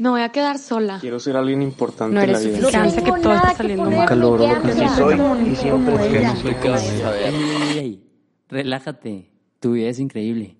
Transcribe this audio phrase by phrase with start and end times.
[0.00, 0.96] Me voy a quedar sola.
[0.98, 2.70] Quiero ser alguien importante No en la eres vida.
[2.70, 4.08] suficiente, que todo está saliendo mal.
[4.08, 6.24] Calor, lo que Sí soy y siempre ¿Por qué seré.
[6.24, 7.16] no soy como ella?
[7.28, 8.10] Ey, ey, ey,
[8.48, 9.30] relájate.
[9.60, 10.56] Tu vida es increíble.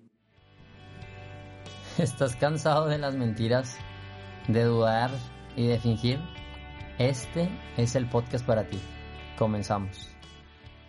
[1.97, 3.77] ¿Estás cansado de las mentiras,
[4.47, 5.09] de dudar
[5.55, 6.19] y de fingir?
[6.99, 8.77] Este es el podcast para ti.
[9.39, 10.07] Comenzamos.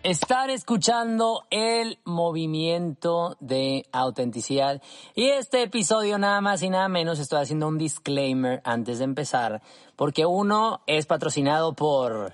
[0.03, 4.81] Estar escuchando el movimiento de autenticidad.
[5.15, 9.61] Y este episodio nada más y nada menos estoy haciendo un disclaimer antes de empezar.
[9.95, 12.33] Porque uno es patrocinado por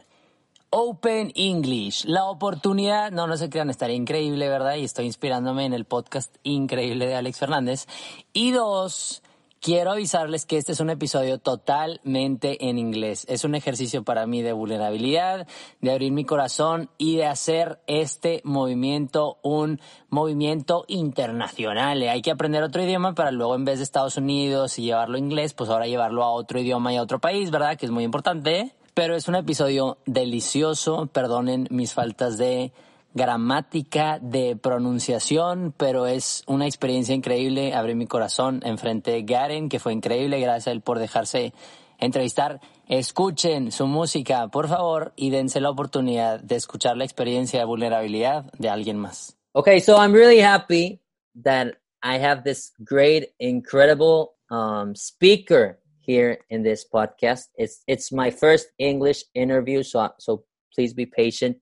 [0.71, 2.05] Open English.
[2.05, 4.73] La oportunidad, no, no se crean, estaría increíble, ¿verdad?
[4.77, 7.87] Y estoy inspirándome en el podcast increíble de Alex Fernández.
[8.33, 9.21] Y dos,
[9.61, 13.25] quiero avisarles que este es un episodio totalmente en inglés.
[13.29, 15.47] Es un ejercicio para mí de vulnerabilidad,
[15.81, 22.01] de abrir mi corazón y de hacer este movimiento un movimiento internacional.
[22.03, 25.19] Hay que aprender otro idioma para luego en vez de Estados Unidos y llevarlo a
[25.19, 27.77] inglés, pues ahora llevarlo a otro idioma y a otro país, ¿verdad?
[27.77, 28.75] Que es muy importante.
[28.93, 32.73] Pero es un episodio delicioso, perdonen mis faltas de
[33.13, 37.73] gramática, de pronunciación, pero es una experiencia increíble.
[37.73, 41.53] Abrí mi corazón enfrente de Garen, que fue increíble, gracias a él por dejarse
[41.99, 42.61] entrevistar.
[42.87, 48.51] Escuchen su música, por favor, y dense la oportunidad de escuchar la experiencia de vulnerabilidad
[48.57, 49.37] de alguien más.
[49.53, 51.01] Okay, so I'm really happy
[51.43, 57.49] that I have this great, incredible um, speaker here in this podcast.
[57.55, 61.57] It's it's my first English interview, so so please be patient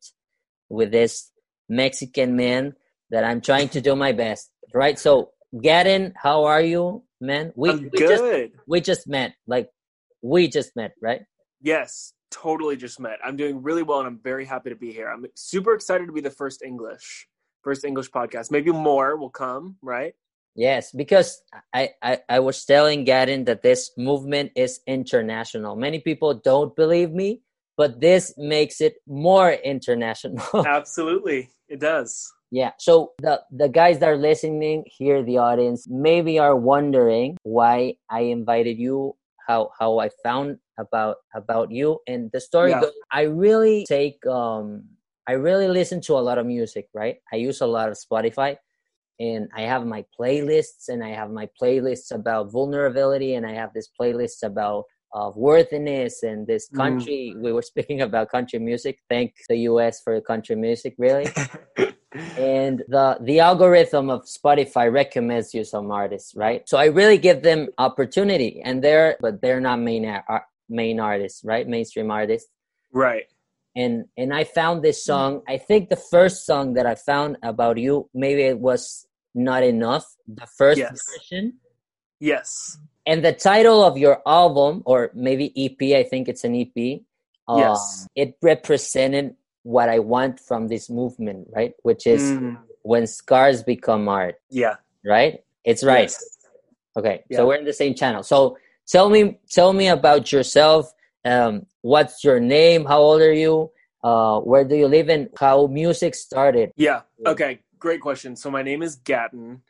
[0.69, 1.31] with this
[1.69, 2.73] Mexican man
[3.09, 4.49] that I'm trying to do my best.
[4.73, 4.97] Right.
[4.99, 7.53] So, Gadden, how are you, man?
[7.55, 8.51] We I'm we just good.
[8.67, 9.33] we just met.
[9.47, 9.69] Like
[10.21, 11.21] we just met, right?
[11.61, 13.19] Yes, totally just met.
[13.23, 15.09] I'm doing really well and I'm very happy to be here.
[15.09, 17.27] I'm super excited to be the first English,
[17.63, 18.51] first English podcast.
[18.51, 20.13] Maybe more will come, right?
[20.55, 21.39] Yes, because
[21.71, 25.75] I, I, I was telling Gadden that this movement is international.
[25.75, 27.41] Many people don't believe me,
[27.77, 30.65] but this makes it more international.
[30.67, 31.49] Absolutely.
[31.69, 32.31] It does.
[32.51, 32.71] yeah.
[32.79, 38.21] So the the guys that are listening here, the audience, maybe are wondering why I
[38.21, 39.15] invited you,
[39.47, 42.71] how how I found about about you, and the story.
[42.71, 42.81] Yeah.
[42.81, 44.83] goes, I really take um
[45.27, 47.17] I really listen to a lot of music, right?
[47.33, 48.55] I use a lot of Spotify
[49.19, 53.73] and I have my playlists and I have my playlists about vulnerability and I have
[53.73, 56.77] this playlists about uh, worthiness and this Mm.
[56.77, 57.33] country.
[57.37, 58.99] We were speaking about country music.
[59.09, 61.27] Thank the US for country music, really.
[62.37, 66.67] and the the algorithm of Spotify recommends you some artists, right?
[66.69, 71.43] So I really give them opportunity, and they're but they're not main ar- main artists,
[71.43, 71.67] right?
[71.67, 72.49] Mainstream artists
[72.91, 73.25] right.
[73.75, 75.41] and and I found this song.
[75.47, 80.05] I think the first song that I found about you, maybe it was not enough.
[80.27, 80.99] The first Yes.
[81.13, 81.59] version,
[82.19, 82.77] Yes.
[83.05, 85.95] and the title of your album, or maybe EP.
[85.95, 87.01] I think it's an EP.
[87.47, 88.07] um, Yes.
[88.15, 91.73] It represented what I want from this movement, right?
[91.83, 94.75] Which is Mm, when scars become art, yeah.
[95.05, 95.43] right?
[95.63, 96.09] It's right.
[96.11, 96.37] Yes.
[96.97, 97.37] Okay, Yeah.
[97.37, 98.23] so we're in the same channel.
[98.23, 98.57] So
[98.87, 100.91] tell me, tell me about yourself.
[101.23, 102.83] Um, what's your name?
[102.85, 103.71] How old are you?
[104.03, 105.07] Uh, where do you live?
[105.09, 106.71] And how music started?
[106.75, 107.01] Yeah.
[107.19, 107.29] Yeah.
[107.31, 107.59] Okay.
[107.79, 108.35] Great question.
[108.35, 109.61] So my name is Gatton.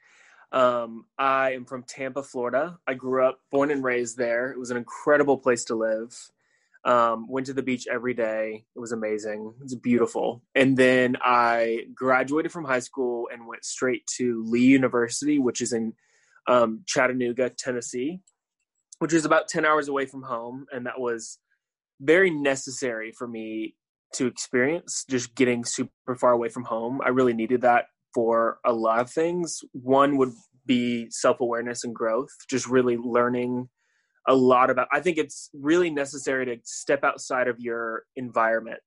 [0.51, 2.77] Um, I am from Tampa, Florida.
[2.87, 4.51] I grew up, born and raised there.
[4.51, 6.15] It was an incredible place to live.
[6.85, 8.63] Um, went to the beach every day.
[8.75, 9.53] It was amazing.
[9.59, 10.41] It was beautiful.
[10.55, 15.73] And then I graduated from high school and went straight to Lee University, which is
[15.73, 15.93] in
[16.47, 18.21] um, Chattanooga, Tennessee,
[18.99, 20.65] which is about 10 hours away from home.
[20.71, 21.39] And that was
[21.99, 23.75] very necessary for me
[24.13, 27.01] to experience just getting super far away from home.
[27.03, 29.61] I really needed that for a lot of things.
[29.73, 30.33] One would
[30.65, 33.69] be self awareness and growth, just really learning
[34.27, 34.87] a lot about.
[34.91, 38.81] I think it's really necessary to step outside of your environment,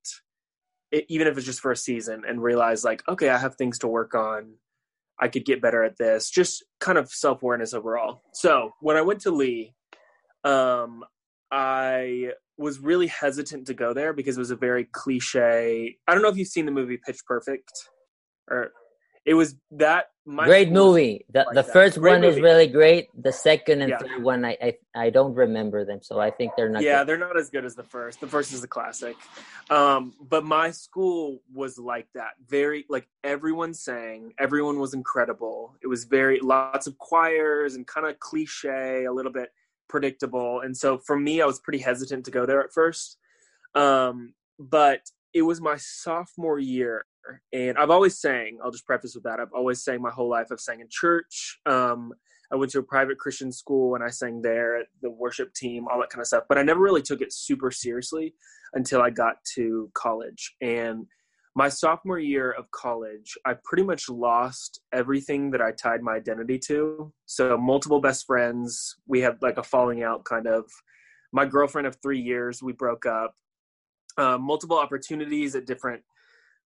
[0.94, 3.78] e- even if it's just for a season, and realize, like, okay, I have things
[3.80, 4.54] to work on.
[5.18, 6.30] I could get better at this.
[6.30, 8.22] Just kind of self awareness overall.
[8.32, 9.74] So when I went to Lee,
[10.44, 11.04] um,
[11.50, 15.96] I was really hesitant to go there because it was a very cliche.
[16.06, 17.72] I don't know if you've seen the movie Pitch Perfect,
[18.50, 18.72] or
[19.24, 20.06] it was that.
[20.26, 21.24] My great movie.
[21.32, 23.08] The like the first one is really great.
[23.20, 23.98] The second and Yeah.
[23.98, 26.82] third one, I, I I don't remember them, so I think they're not.
[26.82, 27.08] yeah, good.
[27.08, 28.20] they're not as good as the first.
[28.20, 29.16] The first is a classic.
[29.70, 32.32] Um, but my school was like that.
[32.46, 35.74] Very like everyone sang, everyone was incredible.
[35.82, 39.50] It was very lots of choirs and kind of cliche, a little bit
[39.88, 40.60] predictable.
[40.60, 43.16] And so for me, I was pretty hesitant to go there at first.
[43.74, 47.04] Um, but it was my sophomore year
[47.52, 49.40] and I've always sang, I'll just preface with that.
[49.40, 50.48] I've always sang my whole life.
[50.50, 51.60] I've sang in church.
[51.66, 52.12] Um,
[52.52, 55.86] I went to a private Christian school and I sang there at the worship team,
[55.88, 56.44] all that kind of stuff.
[56.48, 58.34] But I never really took it super seriously
[58.74, 60.56] until I got to college.
[60.60, 61.06] And
[61.54, 66.58] my sophomore year of college, I pretty much lost everything that I tied my identity
[66.66, 67.12] to.
[67.26, 70.64] So, multiple best friends, we had like a falling out kind of.
[71.32, 73.34] My girlfriend of three years, we broke up.
[74.16, 76.02] Uh, multiple opportunities at different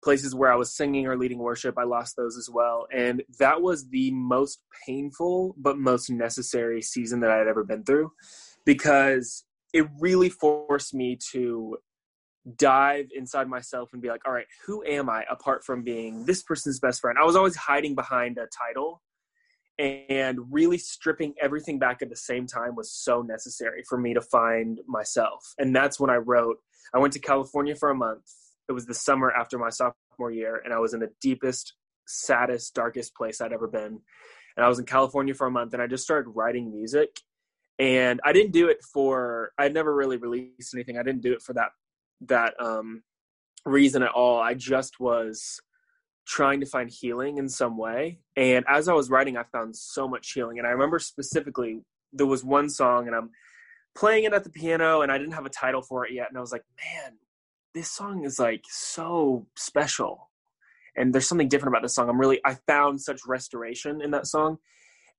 [0.03, 2.87] places where I was singing or leading worship, I lost those as well.
[2.93, 7.85] And that was the most painful but most necessary season that I had ever been
[7.85, 8.13] through
[8.65, 11.79] because it really forced me to
[12.57, 16.43] dive inside myself and be like, all right, who am I apart from being this
[16.43, 17.17] person's best friend?
[17.19, 19.03] I was always hiding behind a title
[19.79, 24.21] and really stripping everything back at the same time was so necessary for me to
[24.21, 25.55] find myself.
[25.59, 26.59] And that's when I wrote,
[26.93, 28.25] I went to California for a month
[28.69, 31.75] it was the summer after my sophomore year, and I was in the deepest,
[32.07, 34.01] saddest, darkest place I'd ever been.
[34.57, 37.11] And I was in California for a month, and I just started writing music.
[37.79, 39.53] And I didn't do it for.
[39.59, 40.99] I never really released anything.
[40.99, 41.71] I didn't do it for that
[42.29, 43.03] that um,
[43.65, 44.41] reason at all.
[44.41, 45.61] I just was
[46.27, 48.21] trying to find healing in some way.
[48.37, 50.59] And as I was writing, I found so much healing.
[50.59, 51.81] And I remember specifically
[52.13, 53.31] there was one song, and I'm
[53.95, 56.29] playing it at the piano, and I didn't have a title for it yet.
[56.29, 57.15] And I was like, man,
[57.75, 60.31] this song is like so special.
[60.97, 62.09] And there's something different about this song.
[62.09, 64.59] I'm really i found such restoration in that song.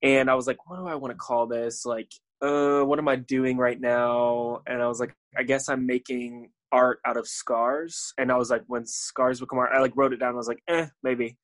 [0.01, 1.85] And i was like what do i want to call this?
[1.85, 2.11] Like
[2.41, 4.61] uh what am i doing right now?
[4.67, 8.13] And i was like i guess i'm making art out of scars.
[8.17, 10.33] And i was like when scars become art i like wrote it down.
[10.33, 11.38] I was like eh maybe.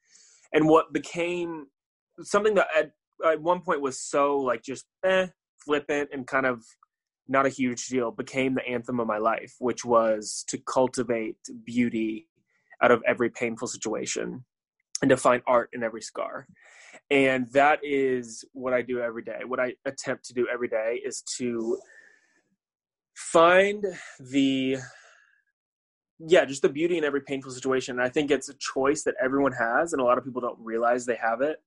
[0.53, 1.67] And what became
[2.21, 2.91] something that at,
[3.25, 5.27] at one point was so like just eh
[5.65, 6.63] flippant and kind of
[7.29, 12.27] not a huge deal, became the anthem of my life, which was to cultivate beauty
[12.81, 14.43] out of every painful situation
[15.01, 16.47] and to find art in every scar.
[17.11, 19.41] And that is what I do every day.
[19.45, 21.79] What I attempt to do every day is to
[23.15, 23.85] find
[24.19, 24.77] the
[26.27, 27.97] yeah, just the beauty in every painful situation.
[27.97, 30.59] And I think it's a choice that everyone has, and a lot of people don't
[30.59, 31.61] realize they have it.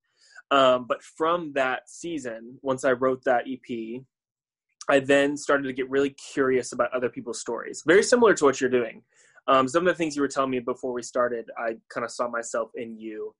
[0.50, 4.02] Um, but from that season, once I wrote that EP,
[4.92, 7.82] I then started to get really curious about other people's stories.
[7.86, 9.02] Very similar to what you're doing.
[9.48, 12.10] Um, some of the things you were telling me before we started, I kind of
[12.10, 13.34] saw myself in you.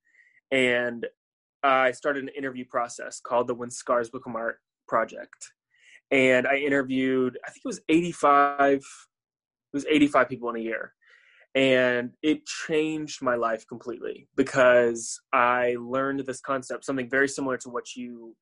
[0.51, 1.07] And
[1.63, 5.53] I started an interview process called the When Scars Become Art Project.
[6.11, 8.83] And I interviewed, I think it was 85, it
[9.75, 10.95] was 85 people in a year.
[11.55, 17.69] And it changed my life completely because I learned this concept, something very similar to
[17.69, 18.35] what you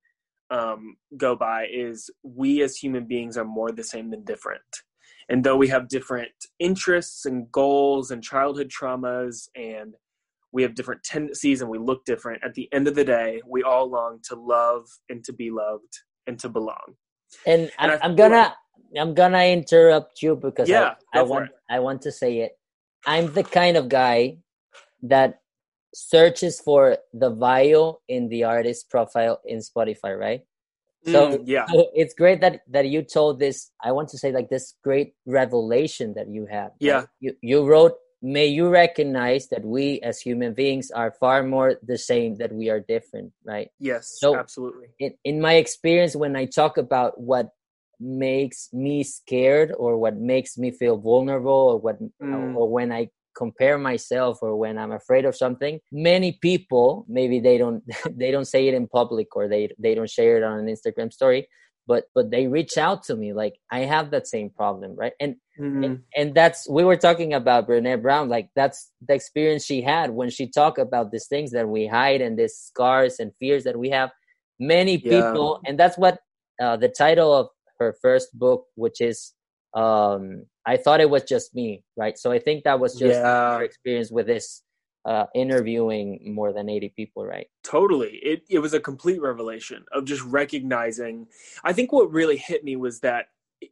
[0.51, 4.63] um, go by is we as human beings are more the same than different.
[5.29, 9.95] And though we have different interests and goals and childhood traumas and
[10.53, 13.63] we have different tendencies and we look different, at the end of the day, we
[13.63, 16.97] all long to love and to be loved and to belong.
[17.47, 18.55] And, and I'm, I'm gonna
[18.99, 21.51] I'm gonna interrupt you because yeah, I, I want it.
[21.71, 22.59] I want to say it.
[23.07, 24.39] I'm the kind of guy
[25.03, 25.40] that
[25.95, 30.43] searches for the bio in the artist profile in Spotify, right?
[31.07, 33.71] So mm, yeah, so it's great that that you told this.
[33.83, 36.73] I want to say like this great revelation that you had.
[36.79, 37.09] Yeah, right?
[37.21, 37.95] you you wrote.
[38.23, 42.69] May you recognize that we as human beings are far more the same that we
[42.69, 43.71] are different, right?
[43.79, 44.89] Yes, so absolutely.
[44.99, 47.49] In, in my experience, when I talk about what
[47.99, 52.55] makes me scared or what makes me feel vulnerable or what mm.
[52.57, 57.59] or when I compare myself or when i'm afraid of something many people maybe they
[57.59, 57.83] don't
[58.17, 61.13] they don't say it in public or they they don't share it on an instagram
[61.13, 61.47] story
[61.87, 65.35] but but they reach out to me like i have that same problem right and
[65.59, 65.85] mm-hmm.
[65.85, 70.11] and, and, that's we were talking about Brené Brown like that's the experience she had
[70.11, 73.77] when she talked about these things that we hide and these scars and fears that
[73.77, 74.11] we have
[74.59, 75.71] many people yeah.
[75.71, 76.19] and that's what
[76.63, 79.33] uh, the title of her first book which is
[79.75, 82.19] um I thought it was just me, right?
[82.19, 83.55] So I think that was just yeah.
[83.55, 84.63] your experience with this
[85.05, 87.47] uh, interviewing more than 80 people, right?
[87.65, 88.21] Totally.
[88.23, 91.27] It it was a complete revelation of just recognizing.
[91.65, 93.27] I think what really hit me was that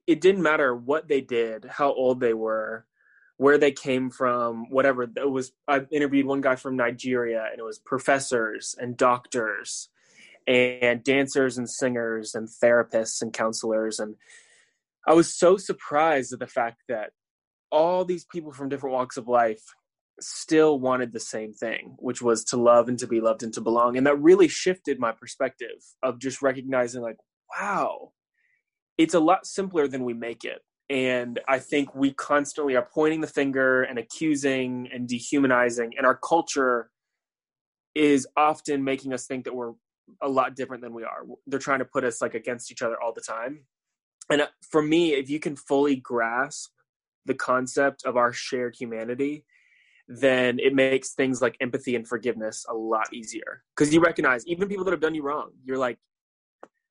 [0.06, 2.86] it didn't matter what they did, how old they were,
[3.36, 5.02] where they came from, whatever.
[5.02, 9.90] It was I interviewed one guy from Nigeria and it was professors and doctors
[10.46, 14.16] and dancers and singers and therapists and counselors and
[15.08, 17.12] I was so surprised at the fact that
[17.72, 19.62] all these people from different walks of life
[20.20, 23.62] still wanted the same thing, which was to love and to be loved and to
[23.62, 23.96] belong.
[23.96, 27.16] And that really shifted my perspective of just recognizing, like,
[27.58, 28.10] wow,
[28.98, 30.60] it's a lot simpler than we make it.
[30.90, 36.18] And I think we constantly are pointing the finger and accusing and dehumanizing, and our
[36.18, 36.90] culture
[37.94, 39.72] is often making us think that we're
[40.20, 41.24] a lot different than we are.
[41.46, 43.64] They're trying to put us like against each other all the time.
[44.30, 46.70] And uh, for me, if you can fully grasp
[47.24, 49.44] the concept of our shared humanity,
[50.08, 53.62] then it makes things like empathy and forgiveness a lot easier.
[53.76, 55.98] Because you recognize even people that have done you wrong, you're like,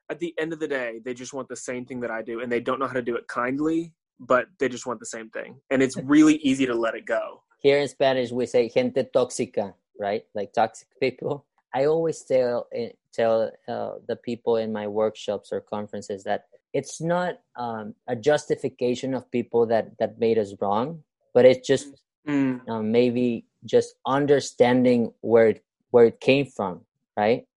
[0.10, 2.40] at the end of the day, they just want the same thing that I do,
[2.40, 5.30] and they don't know how to do it kindly, but they just want the same
[5.30, 5.60] thing.
[5.70, 7.44] And it's really easy to let it go.
[7.60, 10.24] Here in Spanish, we say gente tóxica, right?
[10.34, 11.46] Like toxic people.
[11.74, 16.46] I always tell eh, tell uh, the people in my workshops or conferences that
[16.78, 21.02] it's not um, a justification of people that that made us wrong,
[21.34, 21.88] but it's just
[22.28, 22.62] mm.
[22.70, 26.82] um, maybe just understanding where it, where it came from,
[27.18, 27.48] right?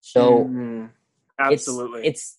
[0.00, 0.88] So mm.
[1.38, 2.38] absolutely, it's, it's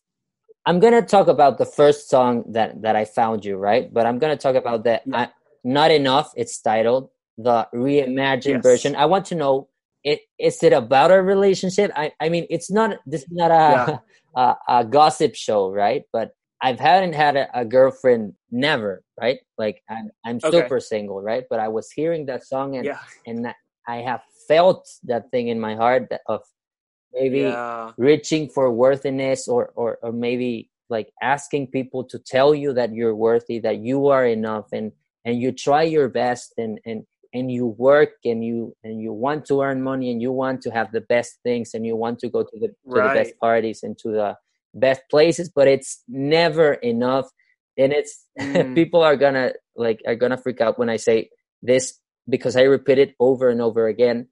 [0.65, 3.93] I'm gonna talk about the first song that that I found you, right?
[3.93, 5.27] But I'm gonna talk about the yeah.
[5.63, 6.33] not enough.
[6.36, 8.63] It's titled the reimagined yes.
[8.63, 8.95] version.
[8.95, 9.69] I want to know
[10.03, 11.91] it is it about a relationship?
[11.95, 12.98] I I mean, it's not.
[13.05, 13.98] This is not a yeah.
[14.36, 16.04] a, a, gossip show, right?
[16.14, 19.40] But I've hadn't had a, a girlfriend never, right?
[19.58, 20.52] Like I'm I'm okay.
[20.52, 21.46] super single, right?
[21.50, 23.00] But I was hearing that song and yeah.
[23.26, 23.54] and
[23.88, 26.42] I have felt that thing in my heart that of
[27.14, 27.92] maybe yeah.
[27.98, 33.16] reaching for worthiness or, or or maybe like asking people to tell you that you're
[33.16, 34.92] worthy that you are enough and
[35.26, 39.46] and you try your best and and and you work and you and you want
[39.46, 42.30] to earn money and you want to have the best things and you want to
[42.30, 43.14] go to the to right.
[43.14, 44.36] the best parties and to the
[44.74, 47.28] best places but it's never enough
[47.78, 48.76] and it's mm.
[48.76, 51.30] people are gonna like are gonna freak out when i say
[51.62, 54.28] this because i repeat it over and over again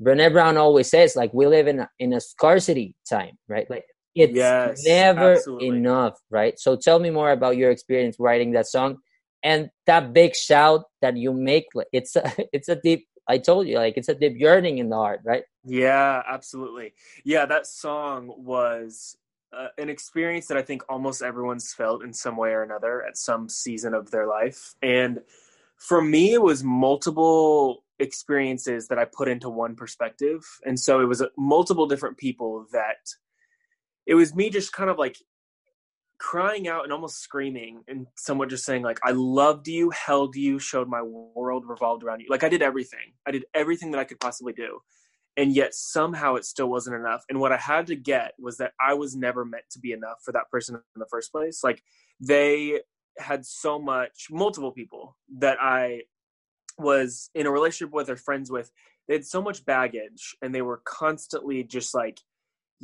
[0.00, 3.68] Brené Brown always says like we live in a, in a scarcity time, right?
[3.70, 3.84] Like
[4.14, 5.68] it's yes, never absolutely.
[5.68, 6.58] enough, right?
[6.58, 8.98] So tell me more about your experience writing that song
[9.44, 11.66] and that big shout that you make.
[11.92, 13.06] It's a, it's a deep.
[13.28, 15.44] I told you, like it's a deep yearning in the heart, right?
[15.64, 16.94] Yeah, absolutely.
[17.24, 19.16] Yeah, that song was
[19.56, 23.16] uh, an experience that I think almost everyone's felt in some way or another at
[23.16, 25.20] some season of their life, and
[25.76, 30.42] for me, it was multiple experiences that I put into one perspective.
[30.64, 32.96] And so it was multiple different people that
[34.06, 35.18] it was me just kind of like
[36.24, 40.58] crying out and almost screaming and someone just saying like I loved you, held you,
[40.58, 42.28] showed my world revolved around you.
[42.30, 43.12] Like I did everything.
[43.26, 44.78] I did everything that I could possibly do.
[45.36, 47.24] And yet somehow it still wasn't enough.
[47.28, 50.16] And what I had to get was that I was never meant to be enough
[50.24, 51.62] for that person in the first place.
[51.62, 51.82] Like
[52.20, 52.80] they
[53.18, 56.04] had so much multiple people that I
[56.78, 58.72] was in a relationship with or friends with
[59.08, 62.18] they had so much baggage and they were constantly just like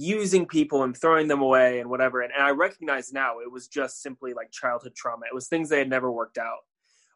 [0.00, 2.22] using people and throwing them away and whatever.
[2.22, 5.26] And, and i recognize now it was just simply like childhood trauma.
[5.30, 6.60] It was things they had never worked out.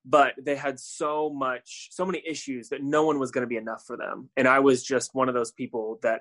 [0.04, 3.56] But they had so much so many issues that no one was going to be
[3.56, 4.28] enough for them.
[4.36, 6.20] And i was just one of those people that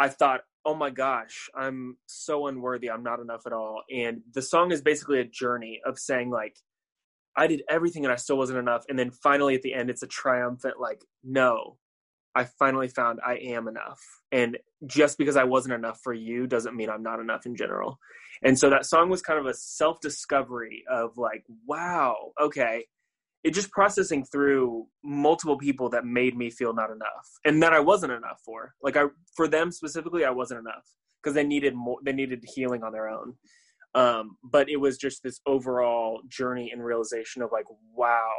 [0.00, 2.90] i thought oh my gosh i'm so unworthy.
[2.90, 3.84] I'm not enough at all.
[3.94, 6.56] And the song is basically a journey of saying like
[7.36, 8.84] I did everything and I still wasn't enough.
[8.88, 11.78] And then finally at the end, it's a triumphant, like, no,
[12.34, 14.00] I finally found I am enough.
[14.32, 17.98] And just because I wasn't enough for you doesn't mean I'm not enough in general.
[18.42, 22.86] And so that song was kind of a self discovery of like, wow, okay.
[23.44, 27.80] It just processing through multiple people that made me feel not enough and that I
[27.80, 28.74] wasn't enough for.
[28.82, 29.04] Like I
[29.36, 30.84] for them specifically, I wasn't enough
[31.22, 33.34] because they needed more they needed healing on their own.
[33.94, 38.32] Um, but it was just this overall journey and realization of like, wow,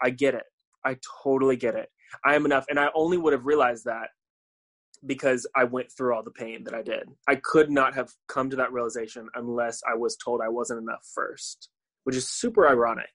[0.00, 0.44] I get it.
[0.84, 1.88] I totally get it.
[2.24, 2.64] I am enough.
[2.68, 4.08] And I only would have realized that
[5.04, 7.08] because I went through all the pain that I did.
[7.28, 11.06] I could not have come to that realization unless I was told I wasn't enough
[11.14, 11.68] first,
[12.04, 13.10] which is super ironic.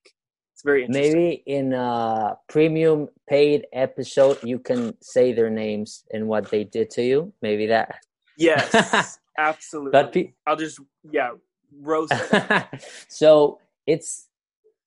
[0.54, 1.14] It's very interesting.
[1.14, 6.90] Maybe in a premium paid episode, you can say their names and what they did
[6.92, 7.32] to you.
[7.42, 8.00] Maybe that.
[8.38, 9.92] Yes, absolutely.
[9.92, 10.80] But pe- I'll just,
[11.12, 11.32] yeah,
[11.80, 12.12] roast.
[13.08, 14.28] so it's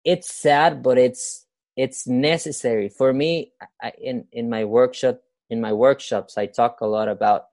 [0.05, 1.47] it's sad, but it's
[1.77, 3.53] it's necessary for me.
[3.83, 7.47] I, in in my workshop in my workshops, I talk a lot about.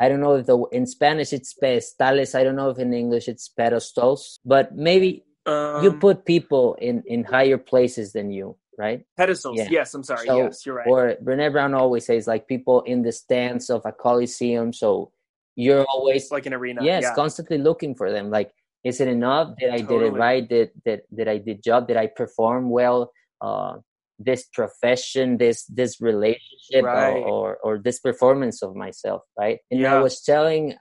[0.00, 2.34] I don't know if the in Spanish it's pedestales.
[2.34, 7.04] I don't know if in English it's pedestals, but maybe um, you put people in
[7.06, 9.06] in higher places than you, right?
[9.16, 9.58] Pedestals.
[9.58, 9.68] Yeah.
[9.70, 10.26] Yes, I'm sorry.
[10.26, 10.88] So, yes, you're right.
[10.88, 14.72] Or Brené Brown always says like people in the stands of a coliseum.
[14.72, 15.12] So
[15.56, 17.14] you're always like an arena yes yeah.
[17.14, 18.50] constantly looking for them like
[18.84, 20.04] is it enough did i totally.
[20.04, 23.76] did it right did, did did i did job did i perform well uh
[24.18, 27.10] this profession this this relationship right.
[27.10, 29.94] or, or, or this performance of myself right and yeah.
[29.94, 30.74] i was telling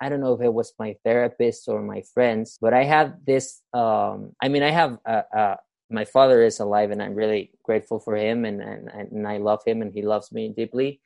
[0.00, 3.62] i don't know if it was my therapist or my friends but i have this
[3.72, 5.56] um i mean i have a, a
[5.90, 9.60] my father is alive and i'm really grateful for him and, and and i love
[9.66, 11.00] him and he loves me deeply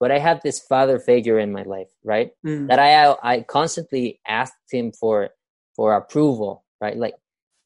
[0.00, 2.30] but I have this father figure in my life, right?
[2.46, 2.68] Mm.
[2.68, 5.30] That I I constantly asked him for
[5.74, 6.96] for approval, right?
[6.96, 7.14] Like,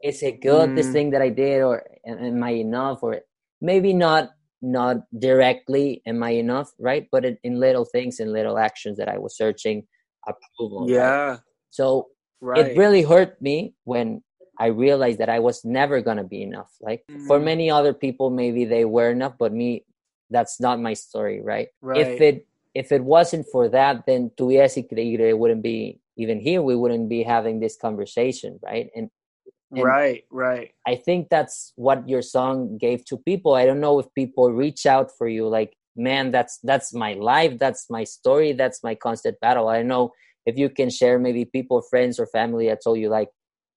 [0.03, 0.93] is it good this Mm.
[0.93, 3.21] thing that I did, or am I enough, or
[3.61, 4.31] maybe not
[4.65, 7.09] not directly am I enough, right?
[7.11, 9.87] But in, in little things, in little actions that I was searching
[10.27, 10.83] approval.
[10.87, 10.91] right?
[10.95, 11.39] Yeah.
[11.71, 12.09] So
[12.41, 12.67] Right.
[12.67, 14.23] it really hurt me when
[14.59, 16.71] I realized that I was never gonna be enough.
[16.81, 17.45] Like for Mm.
[17.45, 19.85] many other people, maybe they were enough, but me,
[20.31, 21.69] that's not my story, right?
[21.81, 21.99] right.
[22.07, 26.63] If it if it wasn't for that, then Tuviera y Creíre wouldn't be even here.
[26.63, 28.91] We wouldn't be having this conversation, right?
[28.97, 29.11] And
[29.73, 30.25] and- right.
[30.31, 30.71] Right.
[30.87, 33.55] I think that's what your song gave to people.
[33.55, 37.59] I don't know if people reach out for you like, man, that's that's my life,
[37.59, 39.69] that's my story, that's my constant battle.
[39.69, 40.13] I don't know
[40.47, 43.29] if you can share maybe people, friends or family that told you like,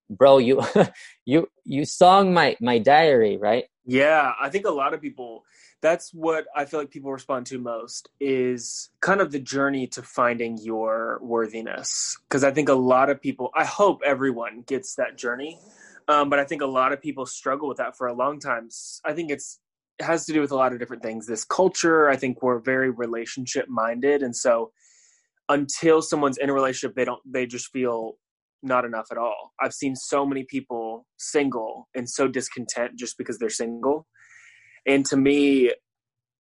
[0.10, 0.62] bro, you
[1.26, 3.66] you you sung my my diary, right?
[3.86, 5.44] Yeah, I think a lot of people
[5.82, 10.02] that's what I feel like people respond to most is kind of the journey to
[10.02, 12.18] finding your worthiness.
[12.28, 15.60] Because I think a lot of people, I hope everyone gets that journey,
[16.08, 18.70] um, but I think a lot of people struggle with that for a long time.
[19.04, 19.60] I think it's
[20.00, 21.26] it has to do with a lot of different things.
[21.26, 24.72] This culture, I think we're very relationship minded, and so
[25.50, 28.18] until someone's in a relationship, they don't they just feel
[28.62, 29.54] not enough at all.
[29.62, 34.08] I've seen so many people single and so discontent just because they're single.
[34.88, 35.72] And to me,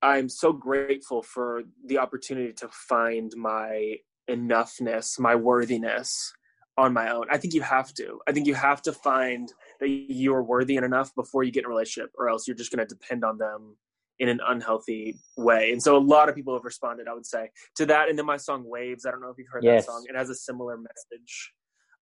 [0.01, 3.97] I'm so grateful for the opportunity to find my
[4.29, 6.33] enoughness, my worthiness
[6.77, 7.25] on my own.
[7.31, 8.19] I think you have to.
[8.27, 11.65] I think you have to find that you're worthy and enough before you get in
[11.65, 13.77] a relationship, or else you're just going to depend on them
[14.19, 15.71] in an unhealthy way.
[15.71, 18.09] And so a lot of people have responded, I would say, to that.
[18.09, 19.85] And then my song Waves, I don't know if you've heard Yes.
[19.85, 20.05] that song.
[20.07, 21.53] It has a similar message.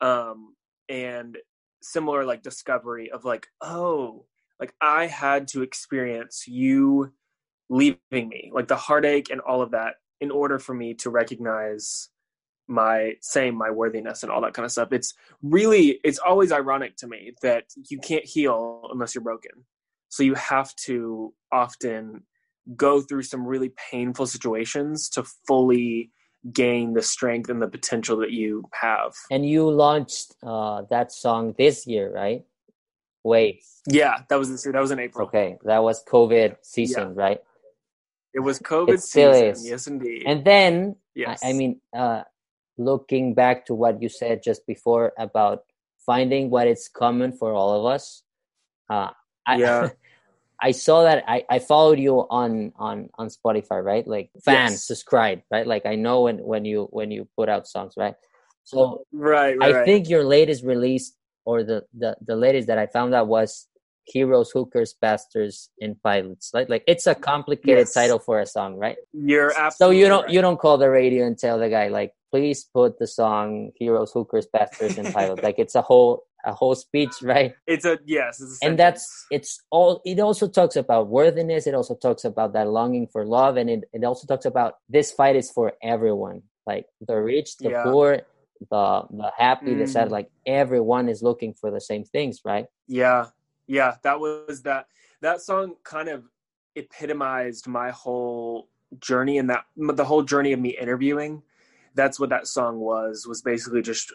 [0.02, 0.56] Um,
[0.90, 1.38] and
[1.82, 4.26] similar like discovery of like, oh,
[4.60, 7.14] like I had to experience you
[7.70, 12.10] leaving me, like the heartache and all of that in order for me to recognize
[12.68, 14.92] my same my worthiness and all that kind of stuff.
[14.92, 19.52] It's really it's always ironic to me that you can't heal unless you're broken.
[20.10, 22.24] So you have to often
[22.76, 26.12] go through some really painful situations to fully
[26.52, 29.14] gain the strength and the potential that you have.
[29.30, 32.44] And you launched uh, that song this year, right?
[33.24, 33.82] Waves.
[33.88, 34.74] Yeah, that was this year.
[34.74, 35.28] That was in April.
[35.28, 37.40] Okay, that was COVID season, right?
[38.34, 39.46] It was COVID It season.
[39.46, 39.68] is.
[39.68, 40.24] Yes, indeed.
[40.26, 41.42] And then yes.
[41.44, 42.24] I, I mean, uh,
[42.84, 45.64] looking back to what you said just before about
[46.06, 48.24] finding what is common for all of us,
[48.90, 49.10] uh,
[49.48, 49.90] I, Yeah.
[50.64, 54.08] I saw that I, I followed you on on on Spotify, right?
[54.08, 54.86] Like fan, Yes.
[54.86, 55.66] subscribe, right?
[55.66, 58.14] Like I know when when you when you put out songs, right?
[58.64, 59.86] So right, right, I right.
[59.86, 61.14] think your latest release
[61.46, 63.68] or the, the the latest that I found out was
[64.06, 66.52] Heroes, Hookers, Pastors, and Pilots.
[66.54, 67.94] Like like it's a complicated Yes.
[67.96, 68.98] title for a song, right?
[69.14, 70.34] you're So you don't right.
[70.34, 74.12] you don't call the radio and tell the guy like please put the song Heroes,
[74.14, 75.44] Hookers, Pastors, and Pilots.
[75.44, 77.54] like it's a whole a whole speech, right?
[77.68, 81.76] It's a yes, it's a and that's it's all it also talks about worthiness it
[81.76, 85.36] also talks about that longing for love and it, it also talks about this fight
[85.36, 87.84] is for everyone like the rich the Yeah.
[87.84, 88.22] poor
[88.70, 88.86] the
[89.20, 90.12] the happy the sad Mm.
[90.12, 93.28] like everyone is looking for the same things right Yeah,
[93.68, 94.88] yeah, that was that.
[95.22, 96.20] That song kind of
[96.76, 98.68] epitomized my whole
[99.00, 101.42] journey, and that the whole journey of me interviewing.
[101.96, 103.26] That's what that song was.
[103.28, 104.14] Was basically just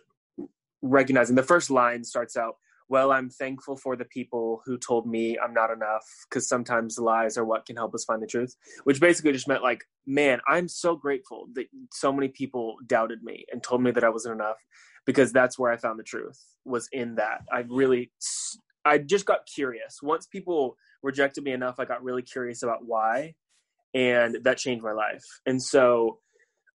[0.83, 1.37] recognizing.
[1.37, 2.57] The first line starts out,
[2.89, 7.37] "Well, I'm thankful for the people who told me I'm not enough, because sometimes lies
[7.37, 10.69] are what can help us find the truth." Which basically just meant like, man, I'm
[10.69, 14.59] so grateful that so many people doubted me and told me that I wasn't enough,
[15.05, 17.43] because that's where I found the truth was in that.
[17.53, 18.13] I really
[18.85, 20.01] I just got curious.
[20.01, 23.35] Once people rejected me enough, I got really curious about why,
[23.95, 25.25] and that changed my life.
[25.45, 26.21] And so,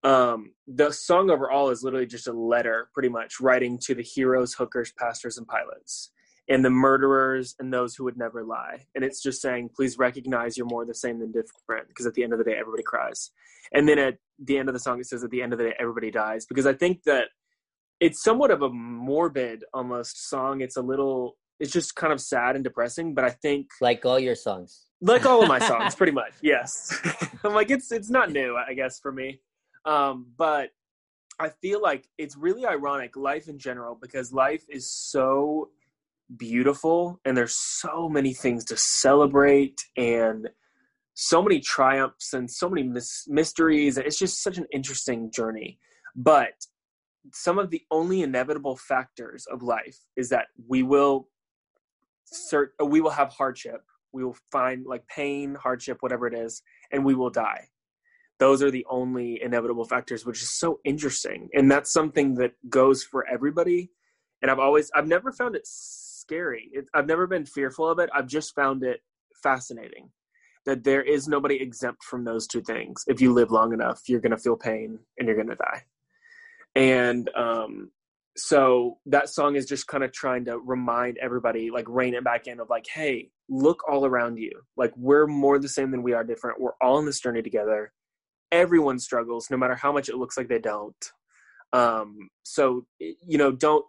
[0.03, 4.53] um, the song overall is literally just a letter, pretty much writing to the heroes,
[4.53, 6.11] hookers, pastors, and pilots,
[6.49, 8.85] and the murderers and those who would never lie.
[8.95, 12.23] And it's just saying, please recognize you're more the same than different, because at the
[12.23, 13.31] end of the day, everybody cries.
[13.73, 15.65] And then at the end of the song, it says, at the end of the
[15.65, 17.27] day, everybody dies, because I think that
[17.99, 20.61] it's somewhat of a morbid almost song.
[20.61, 24.19] It's a little it's just kind of sad and depressing, but I think like all
[24.19, 26.33] your songs like all of my songs pretty much.
[26.41, 26.97] Yes.
[27.43, 29.39] I'm like it's it's not new, I guess for me.
[29.85, 30.69] Um but
[31.39, 35.69] I feel like it's really ironic life in general because life is so
[36.37, 40.49] beautiful and there's so many things to celebrate and
[41.15, 45.79] so many triumphs and so many mis- mysteries it's just such an interesting journey.
[46.15, 46.53] But
[47.33, 51.27] some of the only inevitable factors of life is that we will
[52.31, 53.81] cert- we will have hardship.
[54.13, 57.70] We will find like pain hardship whatever it is and we will die
[58.41, 61.47] those are the only inevitable factors which is so interesting.
[61.53, 63.91] And that's something that goes for everybody.
[64.41, 66.71] And i've always i've never found it scary.
[66.73, 68.09] It, i've never been fearful of it.
[68.11, 69.01] I've just found it
[69.43, 70.09] fascinating
[70.65, 73.03] that there is nobody exempt from those two things.
[73.07, 75.83] If you live long enough you're going to feel pain and you're going to die.
[76.75, 77.91] And um
[78.37, 82.47] so that song is just kind of trying to remind everybody like rein it back
[82.47, 84.63] in of like hey look all around you.
[84.75, 86.59] Like we're more the same than we are different.
[86.59, 87.91] We're all on this journey together
[88.51, 91.11] everyone struggles no matter how much it looks like they don't.
[91.73, 93.85] Um so you know don't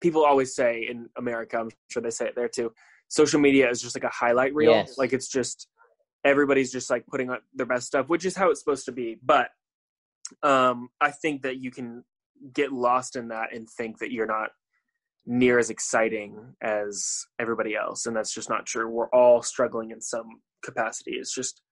[0.00, 2.72] people always say in america i'm sure they say it there too
[3.08, 4.70] social media is just like a highlight reel.
[4.70, 4.98] Yes.
[4.98, 5.66] like it's just
[6.24, 9.18] everybody's just like putting on their best stuff which is how it's supposed to be.
[9.22, 9.48] But
[10.42, 12.04] um i think that you can
[12.52, 14.50] get lost in that and think that you're not
[15.26, 18.88] near as exciting as everybody else and that's just not true.
[18.88, 21.12] We're all struggling in some capacity.
[21.12, 21.62] It's just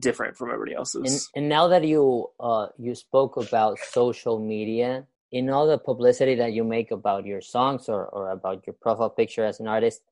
[0.00, 1.30] different from everybody else's.
[1.34, 6.34] and, and now that you uh you spoke about social media in all the publicity
[6.34, 10.02] that you make about your songs or, or about your profile picture as an artist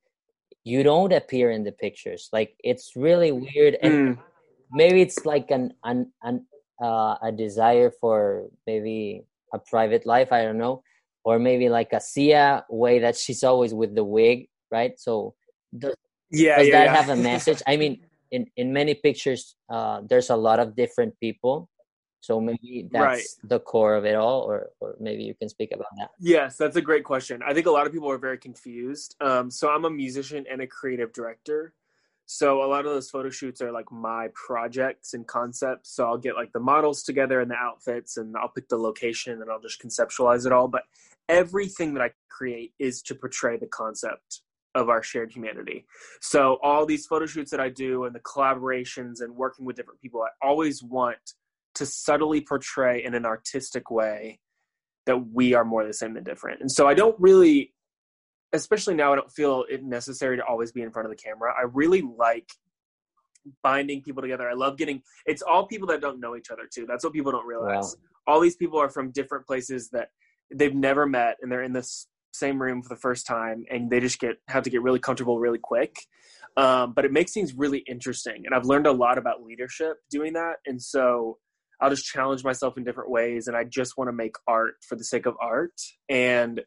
[0.64, 2.28] you don't appear in the pictures.
[2.32, 4.18] Like it's really weird and Mm,
[4.70, 6.46] maybe it's like an an, an
[6.82, 9.24] uh, a desire for maybe
[9.54, 10.82] a private life i don't know
[11.24, 14.98] or maybe like a sia way that she's always with the wig right?
[14.98, 15.34] So
[15.76, 15.94] does,
[16.30, 16.94] yeah does yeah, that yeah.
[16.94, 17.62] have a message?
[17.66, 21.68] I mean in in many pictures uh there's a lot of different people
[22.20, 23.26] so maybe that's Right.
[23.44, 26.76] the core of it all or or maybe you can speak about that Yes, that's
[26.76, 27.40] a great question.
[27.46, 29.14] I think a lot of people are very confused.
[29.20, 31.74] Um, so I'm a musician and a creative director.
[32.26, 35.90] So a lot of those photo shoots are like my projects and concepts.
[35.94, 39.40] So I'll get like the models together and the outfits and I'll pick the location
[39.40, 40.68] and I'll just conceptualize it all.
[40.68, 40.82] But
[41.28, 44.42] everything that I create is to portray the concept
[44.74, 45.86] of our shared humanity.
[46.20, 50.00] So all these photo shoots that I do and the collaborations and working with different
[50.00, 51.18] people, I always want
[51.76, 54.40] to subtly portray in an artistic way
[55.06, 56.60] that we are more the same than different.
[56.60, 57.72] And so I don't really,
[58.52, 61.52] especially now, I don't feel it necessary to always be in front of the camera.
[61.56, 62.50] I really like
[63.62, 64.48] binding people together.
[64.48, 66.84] I love getting, it's all people that don't know each other too.
[66.86, 67.96] That's what people don't realize.
[68.26, 70.10] All these people are from different places that
[70.54, 72.06] they've never met and they're in this
[72.38, 75.38] same room for the first time and they just get, have to get really comfortable
[75.38, 75.96] really quick.
[76.56, 78.42] Um, but it makes things really interesting.
[78.44, 80.56] And I've learned a lot about leadership doing that.
[80.66, 81.38] And so,
[81.80, 84.96] I'll just challenge myself in different ways and I just want to make art for
[84.96, 85.80] the sake of art.
[86.08, 86.60] And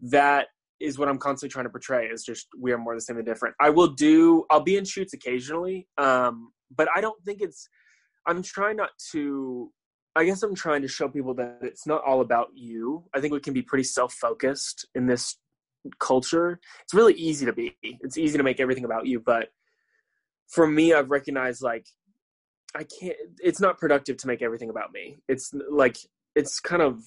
[0.00, 0.46] that
[0.80, 3.24] is what I'm constantly trying to portray is just we are more the same than
[3.24, 3.54] different.
[3.60, 5.88] I will do I'll be in shoots occasionally.
[5.98, 7.68] Um, but I don't think it's
[8.26, 9.70] I'm trying not to
[10.16, 13.04] I guess I'm trying to show people that it's not all about you.
[13.14, 15.36] I think we can be pretty self-focused in this
[16.00, 16.58] culture.
[16.82, 17.76] It's really easy to be.
[17.82, 19.48] It's easy to make everything about you, but
[20.48, 21.86] for me I've recognized like
[22.74, 23.16] I can't.
[23.38, 25.18] It's not productive to make everything about me.
[25.28, 25.98] It's like
[26.34, 27.02] it's kind of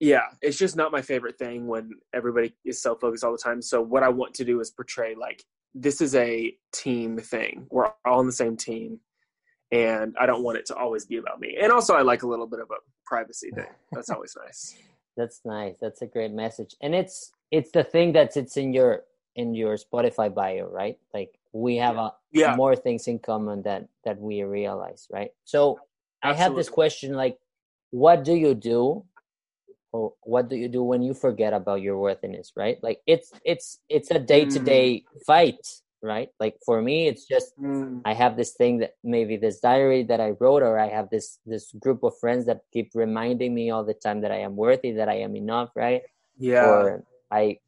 [0.00, 0.26] yeah.
[0.40, 3.60] It's just not my favorite thing when everybody is self focused all the time.
[3.60, 7.66] So what I want to do is portray like this is a team thing.
[7.70, 9.00] We're all on the same team,
[9.70, 11.56] and I don't want it to always be about me.
[11.60, 13.66] And also, I like a little bit of a privacy thing.
[13.92, 14.76] That's always nice.
[15.16, 19.02] that's nice that's a great message and it's it's the thing that sits in your
[19.34, 22.54] in your spotify bio right like we have a Yeah.
[22.54, 25.80] more things in common that that we realize right so
[26.22, 27.36] i have this question like
[27.90, 29.02] what do you do
[29.92, 33.80] or what do you do when you forget about your worthiness right like it's it's
[33.88, 35.22] it's a day-to-day mm.
[35.24, 35.62] fight
[36.02, 36.28] right?
[36.40, 40.20] Like for me it's just Mm, i have this thing that maybe this diary that
[40.20, 43.84] i wrote or i have this this group of friends that keep reminding me all
[43.84, 46.02] the time that i am worthy that i am enough right?
[46.38, 46.64] Yeah.
[46.64, 47.58] or i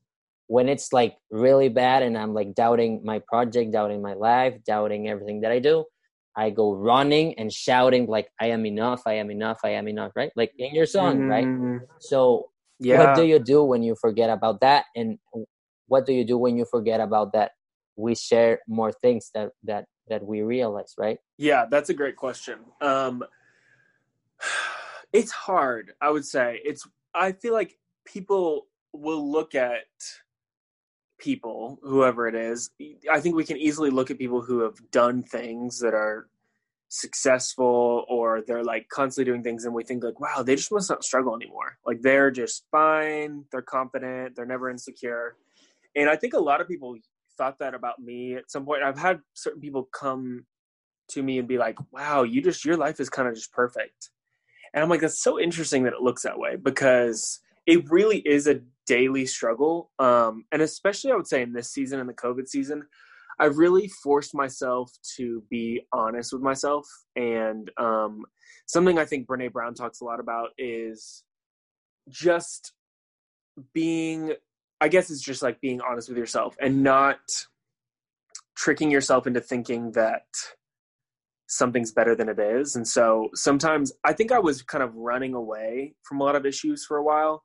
[0.46, 5.08] when it's like really bad and i'm like doubting my project doubting my life doubting
[5.08, 5.84] everything that i do
[6.36, 10.12] i go running and shouting like i am enough i am enough i am enough
[10.14, 10.30] right?
[10.36, 11.46] Like in your song right?
[11.46, 12.96] Mm, so Yeah.
[12.98, 14.86] what do you do when you forget about that?
[14.96, 15.18] And
[15.86, 17.52] what do you do when you forget about that
[18.00, 22.58] we share more things that that that we realize right Yeah, that's a great question.
[22.80, 23.24] Um,
[25.12, 26.60] it's hard, I would say.
[26.64, 29.86] It's I feel like people will look at
[31.18, 32.70] people, whoever it is.
[33.10, 36.28] I think we can easily look at people who have done things that are
[36.88, 40.90] successful or they're like constantly doing things and we think like wow they just must
[40.90, 45.36] not struggle anymore like they're just fine they're confident they're never insecure
[45.94, 46.96] and i think a lot of people
[47.40, 50.44] thought that about me at some point i've had certain people come
[51.10, 54.10] to me and be like, wow, you just, your life is kind of just perfect.
[54.72, 58.46] And I'm like, that's so interesting that it looks that way because it really is
[58.46, 59.90] a daily struggle.
[59.98, 62.84] Um, and especially I would say in this season, in the COVID season,
[63.38, 66.86] I've really forced myself to be honest with myself.
[67.16, 68.24] And um,
[68.66, 71.24] something I think Brene Brown talks a lot about is
[72.08, 72.72] just
[73.74, 74.34] being,
[74.80, 77.18] I guess it's just like being honest with yourself and not
[78.56, 80.24] tricking yourself into thinking that
[81.48, 82.76] something's better than it is.
[82.76, 86.46] And so sometimes I think I was kind of running away from a lot of
[86.46, 87.42] issues for a while.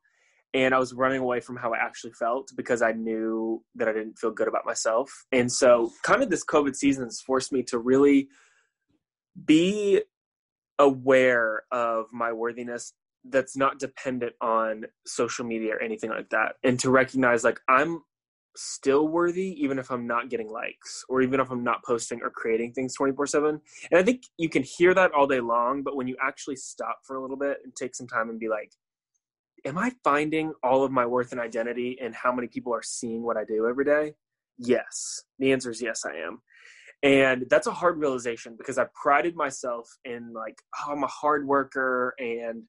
[0.53, 3.93] And I was running away from how I actually felt because I knew that I
[3.93, 5.11] didn't feel good about myself.
[5.33, 8.29] And so, kind of, this COVID season has forced me to really
[9.43, 10.01] be
[10.79, 12.93] aware of my worthiness
[13.29, 16.55] that's not dependent on social media or anything like that.
[16.63, 18.01] And to recognize, like, I'm
[18.57, 22.29] still worthy even if I'm not getting likes or even if I'm not posting or
[22.29, 23.61] creating things 24 7.
[23.91, 26.99] And I think you can hear that all day long, but when you actually stop
[27.03, 28.71] for a little bit and take some time and be like,
[29.65, 33.23] am I finding all of my worth and identity in how many people are seeing
[33.23, 34.13] what I do every day?
[34.57, 35.23] Yes.
[35.39, 36.41] The answer is yes, I am.
[37.03, 41.45] And that's a hard realization because I prided myself in like, oh, I'm a hard
[41.45, 42.63] worker and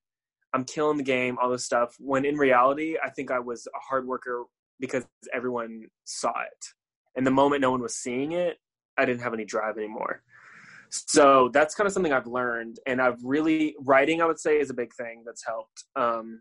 [0.57, 1.95] I'm killing the game, all this stuff.
[1.99, 4.45] When in reality, I think I was a hard worker
[4.81, 6.67] because everyone saw it.
[7.15, 8.57] And the moment no one was seeing it,
[8.97, 10.23] I didn't have any drive anymore.
[10.89, 12.79] So that's kind of something I've learned.
[12.87, 15.85] And I've really, writing, I would say, is a big thing that's helped.
[15.95, 16.41] Um,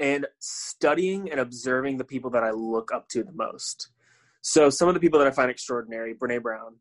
[0.00, 3.90] and studying and observing the people that I look up to the most.
[4.40, 6.76] So some of the people that I find extraordinary, Brene Brown.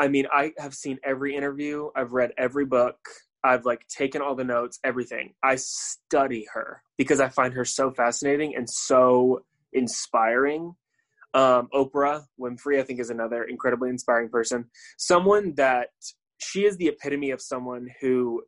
[0.00, 2.98] I mean, I have seen every interview, I've read every book,
[3.46, 5.34] I've like taken all the notes, everything.
[5.40, 10.74] I study her because I find her so fascinating and so inspiring.
[11.32, 14.66] Um, Oprah Winfrey, I think, is another incredibly inspiring person.
[14.98, 15.90] Someone that
[16.38, 18.42] she is the epitome of someone who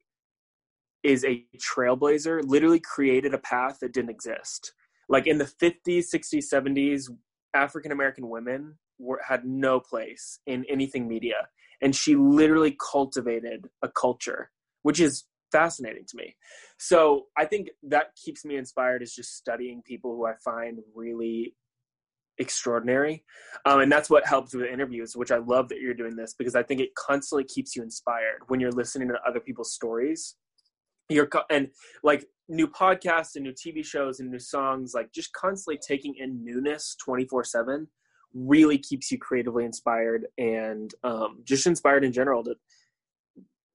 [1.04, 4.72] is a trailblazer, literally created a path that didn't exist.
[5.08, 7.08] Like in the 50s, 60s, 70s,
[7.54, 11.48] African American women were, had no place in anything media.
[11.80, 14.50] And she literally cultivated a culture,
[14.82, 16.36] which is fascinating to me.
[16.78, 21.54] So I think that keeps me inspired is just studying people who I find really
[22.38, 23.24] extraordinary.
[23.64, 26.54] Um, and that's what helps with interviews, which I love that you're doing this because
[26.54, 30.36] I think it constantly keeps you inspired when you're listening to other people's stories
[31.08, 31.68] you're and
[32.02, 36.44] like new podcasts and new tv shows and new songs like just constantly taking in
[36.44, 37.88] newness 24 7
[38.34, 42.54] really keeps you creatively inspired and um, just inspired in general to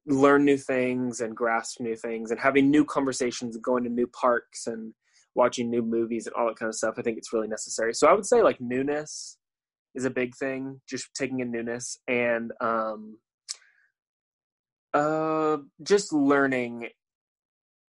[0.06, 4.08] learn new things and grasp new things and having new conversations and going to new
[4.08, 4.94] parks and
[5.36, 7.94] watching new movies and all that kind of stuff i think it's really necessary.
[7.94, 9.38] So i would say like newness
[9.96, 13.18] is a big thing just taking in newness and um
[14.94, 16.90] uh just learning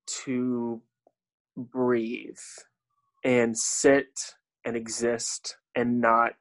[0.06, 0.80] to
[1.56, 2.36] breathe
[3.24, 6.34] and sit and exist and not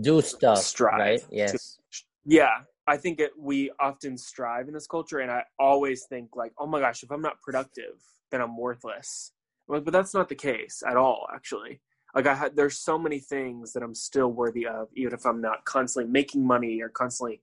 [0.00, 1.52] do stuff strive right yes.
[1.52, 6.30] To, yeah i think it, we often strive in this culture and i always think
[6.34, 7.94] like oh my gosh if i'm not productive
[8.30, 9.32] then i'm worthless.
[9.68, 11.80] Like, but that's not the case at all actually.
[12.14, 15.40] Like i had there's so many things that i'm still worthy of even if i'm
[15.40, 17.42] not constantly making money or constantly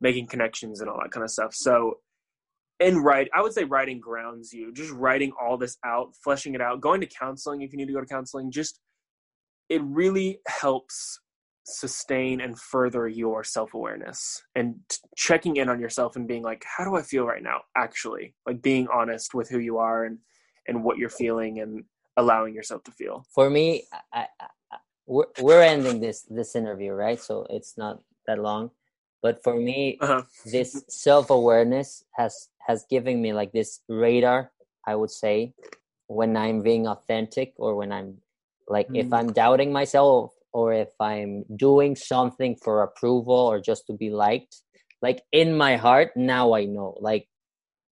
[0.00, 1.54] making connections and all that kind of stuff.
[1.54, 1.98] So
[2.80, 6.60] and write i would say writing grounds you just writing all this out fleshing it
[6.60, 8.80] out going to counseling if you need to go to counseling just
[9.68, 11.20] it really helps
[11.64, 14.74] sustain and further your self-awareness and
[15.16, 18.60] checking in on yourself and being like how do i feel right now actually like
[18.60, 20.18] being honest with who you are and
[20.68, 21.82] and what you're feeling and
[22.18, 27.18] allowing yourself to feel for me I, I, we're, we're ending this this interview right
[27.18, 28.70] so it's not that long
[29.22, 30.22] but for me uh-huh.
[30.44, 34.52] this self-awareness has has given me like this radar
[34.86, 35.54] i would say
[36.08, 38.18] when i'm being authentic or when i'm
[38.68, 38.98] like mm.
[38.98, 44.08] if i'm doubting myself or if i'm doing something for approval or just to be
[44.08, 44.62] liked
[45.02, 47.28] like in my heart now i know like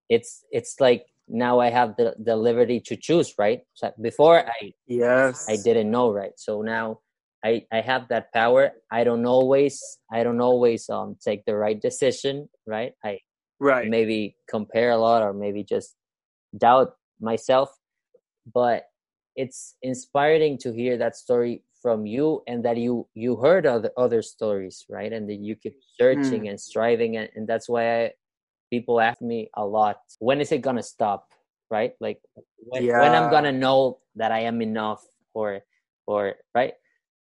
[0.09, 4.73] it's it's like now i have the, the liberty to choose right so before i
[4.87, 6.99] yes i didn't know right so now
[7.45, 8.71] I, I have that power.
[8.91, 12.93] I don't always I don't always um take the right decision, right?
[13.05, 13.19] I
[13.59, 15.97] right maybe compare a lot or maybe just
[16.57, 17.71] doubt myself.
[18.53, 18.85] But
[19.35, 24.23] it's inspiring to hear that story from you and that you you heard other other
[24.23, 25.13] stories, right?
[25.13, 26.51] And that you keep searching mm.
[26.51, 28.13] and striving and, and that's why I,
[28.71, 31.29] people ask me a lot, when is it gonna stop?
[31.71, 31.95] Right?
[32.01, 32.21] Like
[32.59, 33.01] when, yeah.
[33.01, 35.03] when I'm gonna know that I am enough
[35.35, 35.63] or
[36.07, 36.75] or right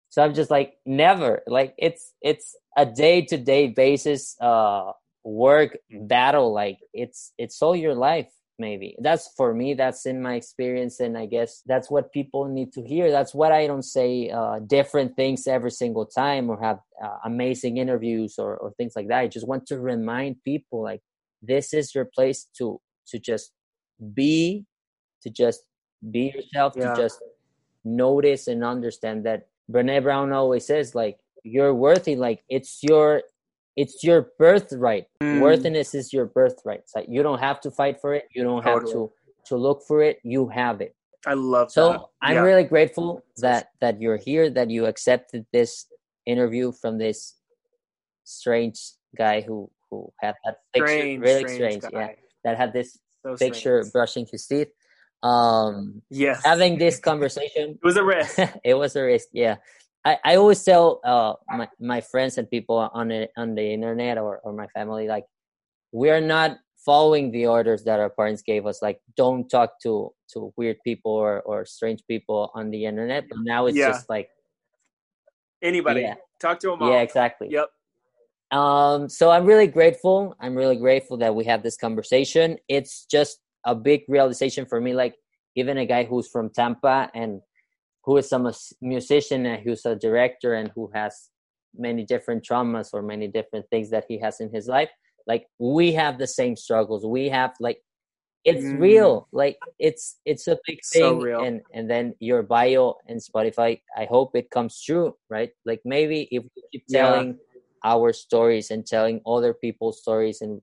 [0.09, 4.91] so i'm just like never like it's it's a day-to-day basis uh
[5.23, 8.95] work battle like it's it's all your life maybe.
[8.99, 12.81] That's for me that's in my experience and i guess that's what people need to
[12.83, 13.09] hear.
[13.11, 17.77] That's what i don't say uh, different things every single time or have uh, amazing
[17.77, 19.19] interviews or, or things like that.
[19.19, 21.01] I just want to remind people like
[21.41, 23.51] this is your place to to just
[24.13, 24.65] be
[25.23, 25.61] to just
[26.11, 26.93] be yourself Yeah.
[26.93, 27.17] to just
[27.85, 33.23] notice and understand that brene brown always says like you're worthy like it's your
[33.75, 35.39] it's your birthright Mm.
[35.41, 38.83] worthiness is your birthright so you don't have to fight for it you don't have
[38.91, 39.11] to
[39.45, 40.95] to look for it you have it
[41.27, 41.71] I love that.
[41.73, 42.01] so that.
[42.21, 42.41] i'm Yeah.
[42.49, 45.85] really grateful that that you're here that you accepted this
[46.25, 47.35] interview from this
[48.23, 48.79] strange
[49.17, 52.09] guy who who had that picture strange, really strange, strange, yeah
[52.43, 53.93] that had this So picture strange.
[53.93, 54.69] brushing his teeth
[55.23, 56.41] um Yes.
[56.45, 58.39] having this conversation it was a risk.
[58.63, 59.57] it was a risk yeah
[60.09, 64.15] i, I always tell uh, my, my friends and people on the on the internet
[64.25, 65.25] or, or my family like
[65.91, 66.49] we're not
[66.89, 69.93] following the orders that our parents gave us like don't talk to
[70.33, 73.91] to weird people or, or strange people on the internet but now it's Yeah.
[73.93, 74.29] just like
[75.61, 76.01] Anybody.
[76.01, 76.15] Yeah.
[76.39, 76.91] Talk to them all.
[76.91, 77.67] yeah exactly Yep.
[78.59, 83.33] um so i'm really grateful i'm really grateful that we have this conversation it's just
[83.65, 85.15] a big realization for me like
[85.59, 87.31] even a guy who's from tampa and
[88.09, 91.29] who is a musician and who's a director and who has
[91.77, 94.89] many different traumas or many different things that he has in his life
[95.27, 97.79] like we have the same struggles we have like
[98.45, 98.79] it's Mm.
[98.87, 101.41] real like it's it's a big thing So real.
[101.45, 106.19] and and then your bio and spotify i hope it comes true right like maybe
[106.31, 107.01] if we keep Yeah.
[107.01, 107.37] telling
[107.93, 110.61] our stories and telling other people's stories and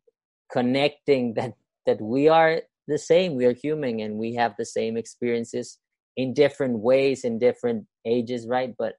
[0.50, 1.52] connecting that
[1.86, 2.52] that we are
[2.88, 5.78] the same we are human and we have the same experiences
[6.16, 8.94] in different ways in different ages right but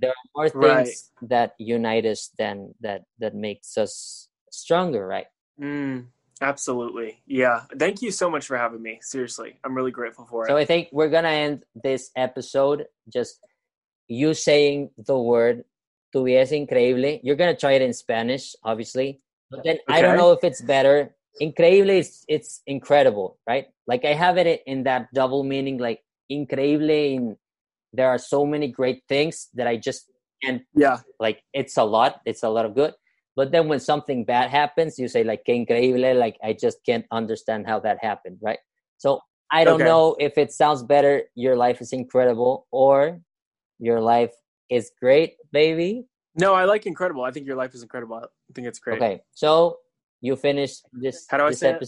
[0.00, 0.86] there are more Right.
[0.86, 5.26] things that unite us than that that makes us stronger right
[5.60, 6.06] Mm,
[6.42, 7.22] absolutely.
[7.26, 7.62] Yeah.
[7.78, 8.98] Thank you so much for having me.
[9.02, 9.54] Seriously.
[9.62, 10.48] I'm really grateful for it.
[10.48, 13.38] so i think we're gonna end this episode just
[14.08, 15.62] you saying the word
[16.12, 20.32] tu es increíble you're gonna try it in spanish obviously but then i don't know
[20.32, 25.42] if it's better increíble is it's incredible right like i have it in that double
[25.42, 27.36] meaning like increíble in
[27.92, 30.10] there are so many great things that i just
[30.42, 30.98] can't yeah.
[31.20, 32.92] like it's a lot it's a lot of good
[33.36, 37.06] but then when something bad happens you say like que increíble like i just can't
[37.10, 38.58] understand how that happened right
[38.98, 39.20] so
[39.52, 39.84] i don't Okay.
[39.84, 43.20] know if it sounds better your life is incredible or
[43.78, 44.32] your life
[44.70, 46.04] is great baby
[46.36, 47.22] No, I like incredible.
[47.22, 48.16] I think your life is incredible.
[48.16, 48.98] I think it's great.
[48.98, 49.78] okay so
[50.20, 51.78] you finish this, How do I this say it?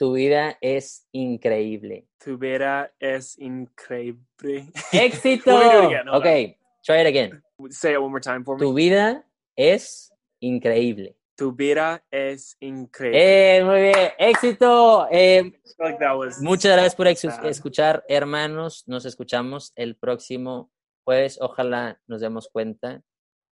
[0.00, 4.72] Tu vida es increíble Tu vida es increíble.
[4.92, 6.08] éxito again.
[6.08, 8.60] Okay try it again Say it one more time for me.
[8.60, 10.10] tu vida es
[10.40, 13.58] increíble Tu vida es increíble.
[13.58, 15.98] eh, muy bien éxito eh, like
[16.40, 18.84] Muchas gracias por escuchar, hermanos.
[18.86, 20.70] Nos escuchamos el próximo
[21.04, 21.38] jueves.
[21.40, 23.02] Ojalá nos demos cuenta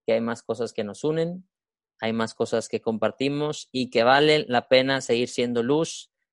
[0.05, 1.45] que hay más cosas que nos unen,
[1.99, 6.12] hay más cosas que compartimos y que vale la pena seguir siendo luz